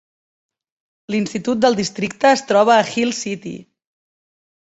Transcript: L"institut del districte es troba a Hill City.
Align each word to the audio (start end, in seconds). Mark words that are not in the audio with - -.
L"institut 1.11 1.59
del 1.65 1.77
districte 1.81 2.31
es 2.37 2.43
troba 2.53 2.77
a 2.77 2.87
Hill 2.93 3.13
City. 3.21 3.55